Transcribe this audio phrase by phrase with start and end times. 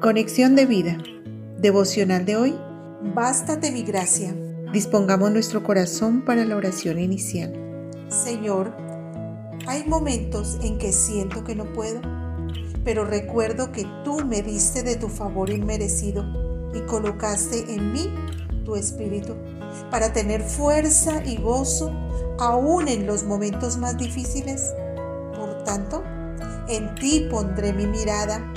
[0.00, 0.96] Conexión de vida.
[1.58, 2.58] Devocional de hoy.
[3.14, 4.34] Bástate mi gracia.
[4.72, 7.52] Dispongamos nuestro corazón para la oración inicial.
[8.08, 8.74] Señor,
[9.66, 12.00] hay momentos en que siento que no puedo,
[12.82, 16.24] pero recuerdo que tú me diste de tu favor inmerecido
[16.74, 18.08] y colocaste en mí
[18.64, 19.34] tu espíritu
[19.90, 21.92] para tener fuerza y gozo
[22.38, 24.72] aún en los momentos más difíciles.
[25.36, 26.02] Por tanto,
[26.68, 28.50] en ti pondré mi mirada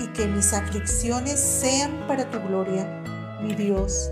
[0.00, 2.86] y que mis aflicciones sean para tu gloria,
[3.42, 4.10] mi Dios.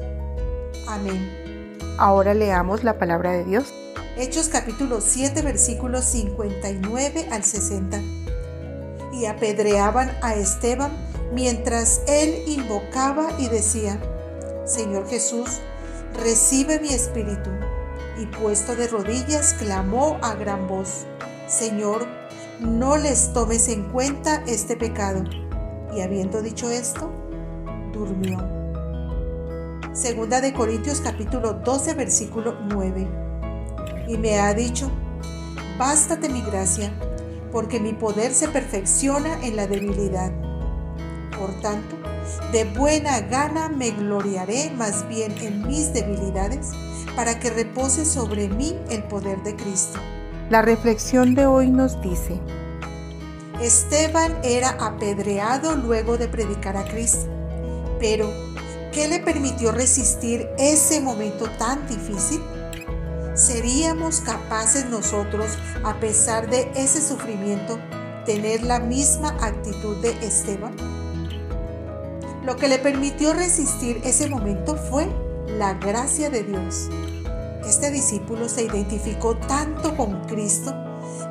[0.87, 1.77] Amén.
[1.99, 3.73] Ahora leamos la palabra de Dios.
[4.17, 8.01] Hechos capítulo 7 versículos 59 al 60.
[9.13, 10.93] Y apedreaban a Esteban
[11.33, 13.99] mientras él invocaba y decía,
[14.67, 15.59] Señor Jesús,
[16.23, 17.51] recibe mi espíritu.
[18.19, 21.07] Y puesto de rodillas, clamó a gran voz,
[21.47, 22.07] Señor,
[22.61, 25.25] no les tomes en cuenta este pecado.
[25.95, 27.11] Y habiendo dicho esto,
[27.93, 28.39] durmió.
[29.93, 33.09] Segunda de Corintios capítulo 12 versículo 9.
[34.07, 34.91] Y me ha dicho,
[35.79, 36.93] bástate mi gracia,
[37.51, 40.31] porque mi poder se perfecciona en la debilidad.
[41.39, 41.97] Por tanto,
[42.53, 46.71] de buena gana me gloriaré más bien en mis debilidades,
[47.17, 49.99] para que repose sobre mí el poder de Cristo.
[50.51, 52.41] La reflexión de hoy nos dice,
[53.61, 57.27] Esteban era apedreado luego de predicar a Cristo,
[57.99, 58.31] pero
[58.93, 62.41] ¿qué le permitió resistir ese momento tan difícil?
[63.35, 67.81] ¿Seríamos capaces nosotros, a pesar de ese sufrimiento,
[68.25, 70.77] tener la misma actitud de Esteban?
[72.45, 75.09] Lo que le permitió resistir ese momento fue
[75.49, 76.89] la gracia de Dios.
[77.67, 80.88] Este discípulo se identificó tanto con Cristo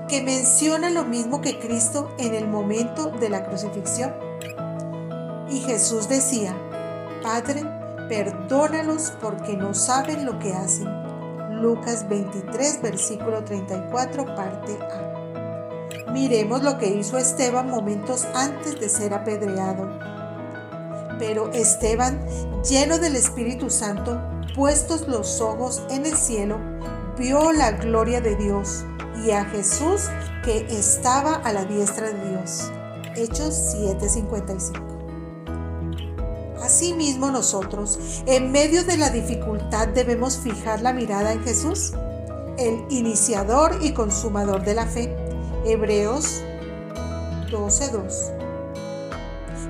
[0.07, 4.13] que menciona lo mismo que Cristo en el momento de la crucifixión.
[5.49, 6.55] Y Jesús decía,
[7.21, 7.63] Padre,
[8.07, 10.87] perdónalos porque no saben lo que hacen.
[11.61, 16.11] Lucas 23, versículo 34, parte A.
[16.11, 19.99] Miremos lo que hizo Esteban momentos antes de ser apedreado.
[21.19, 22.19] Pero Esteban,
[22.63, 24.21] lleno del Espíritu Santo,
[24.55, 26.59] puestos los ojos en el cielo,
[27.17, 28.85] vio la gloria de Dios
[29.25, 30.09] y a Jesús
[30.43, 32.71] que estaba a la diestra de Dios.
[33.15, 34.83] Hechos 7:55.
[36.61, 41.93] Asimismo nosotros, en medio de la dificultad, debemos fijar la mirada en Jesús,
[42.57, 45.15] el iniciador y consumador de la fe.
[45.65, 46.41] Hebreos
[47.49, 48.33] 12:2.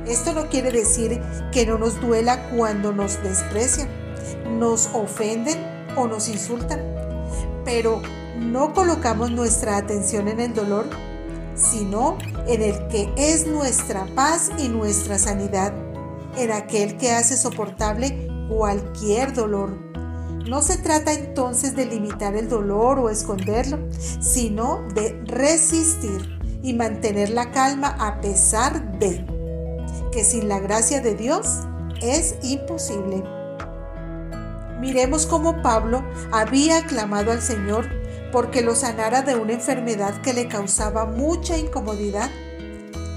[0.07, 1.21] Esto no quiere decir
[1.51, 3.89] que no nos duela cuando nos desprecian,
[4.57, 5.57] nos ofenden
[5.97, 6.81] o nos insultan,
[7.65, 8.01] pero
[8.37, 10.89] no colocamos nuestra atención en el dolor,
[11.55, 12.17] sino
[12.47, 15.73] en el que es nuestra paz y nuestra sanidad,
[16.37, 19.77] en aquel que hace soportable cualquier dolor.
[20.47, 23.79] No se trata entonces de limitar el dolor o esconderlo,
[24.21, 29.25] sino de resistir y mantener la calma a pesar de
[30.11, 31.59] que sin la gracia de Dios
[32.01, 33.23] es imposible.
[34.79, 37.89] Miremos cómo Pablo había clamado al Señor
[38.37, 42.29] porque lo sanara de una enfermedad que le causaba mucha incomodidad.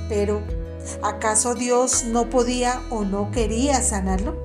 [0.09, 0.41] Pero,
[1.03, 4.43] ¿acaso Dios no podía o no quería sanarlo?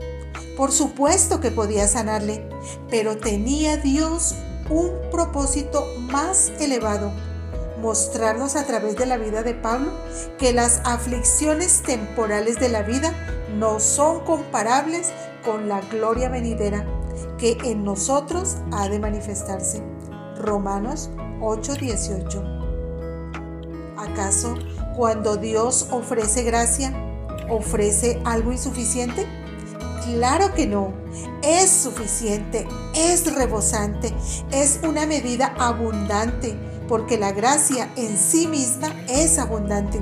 [0.57, 2.45] Por supuesto que podía sanarle,
[2.89, 4.35] pero tenía Dios
[4.69, 7.09] un propósito más elevado,
[7.81, 9.93] mostrarnos a través de la vida de Pablo
[10.37, 13.13] que las aflicciones temporales de la vida
[13.57, 16.85] no son comparables con la gloria venidera
[17.37, 19.94] que en nosotros ha de manifestarse.
[20.39, 21.09] Romanos
[21.41, 22.41] 8:18.
[23.97, 24.55] ¿Acaso
[24.95, 26.93] cuando Dios ofrece gracia,
[27.49, 29.25] ofrece algo insuficiente?
[30.05, 30.93] Claro que no.
[31.41, 34.13] Es suficiente, es rebosante,
[34.51, 36.55] es una medida abundante,
[36.87, 39.99] porque la gracia en sí misma es abundante.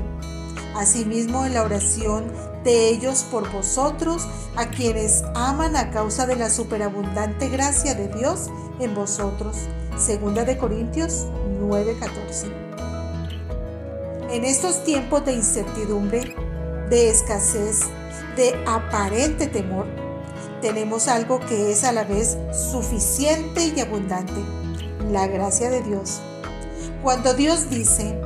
[0.76, 2.32] Asimismo, en la oración
[2.64, 8.50] de ellos por vosotros, a quienes aman a causa de la superabundante gracia de Dios
[8.80, 9.68] en vosotros.
[9.98, 11.28] Segunda de Corintios
[11.60, 12.48] 9:14.
[14.32, 16.36] En estos tiempos de incertidumbre,
[16.90, 17.82] de escasez,
[18.36, 19.86] de aparente temor,
[20.62, 22.38] tenemos algo que es a la vez
[22.72, 24.42] suficiente y abundante,
[25.12, 26.22] la gracia de Dios.
[27.04, 28.20] Cuando Dios dice,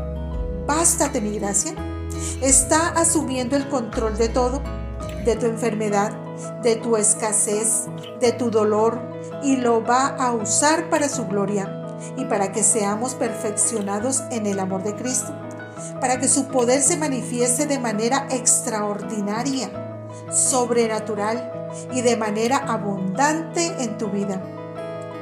[0.65, 1.73] bástate mi gracia,
[2.41, 4.61] está asumiendo el control de todo,
[5.25, 6.26] de tu enfermedad,
[6.63, 7.85] de tu escasez,
[8.19, 8.99] de tu dolor,
[9.43, 11.73] y lo va a usar para su gloria
[12.17, 15.33] y para que seamos perfeccionados en el amor de Cristo.
[16.01, 19.69] para que su poder se manifieste de manera extraordinaria,
[20.31, 24.41] sobrenatural y de manera abundante en tu vida.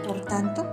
[0.08, 0.66] Por tanto,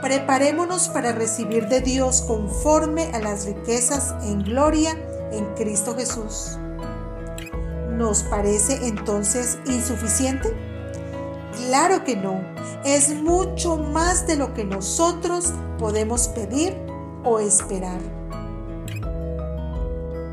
[0.00, 4.96] preparémonos para recibir de Dios conforme a las riquezas en gloria
[5.32, 6.59] en Cristo Jesús.
[8.00, 10.48] ¿Nos parece entonces insuficiente?
[11.66, 12.40] Claro que no,
[12.82, 16.74] es mucho más de lo que nosotros podemos pedir
[17.24, 18.00] o esperar.